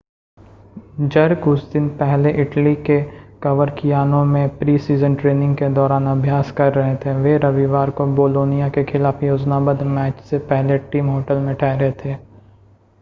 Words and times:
jerk 1.15 1.47
उस 1.47 1.65
दिन 1.73 1.89
पहले 1.97 2.29
इटली 2.41 2.73
के 2.87 2.99
कवरकियानो 3.43 4.23
में 4.25 4.57
प्री-सीज़न 4.57 5.15
ट्रेनिंग 5.15 5.55
के 5.57 5.69
दौरान 5.73 6.07
अभ्यास 6.07 6.51
कर 6.57 6.73
रहे 6.73 6.95
थे 7.05 7.13
वे 7.21 7.37
रविवार 7.45 7.89
को 7.99 8.05
बोलोनिया 8.15 8.69
के 8.69 8.83
खिलाफ़ 8.83 9.23
योजनाबद्ध 9.25 9.81
मैच 9.83 10.23
से 10.23 10.39
पहले 10.49 10.77
टीम 10.91 11.09
होटल 11.09 11.45
में 11.45 11.55
ठहरे 11.55 11.91
थे 12.05 12.15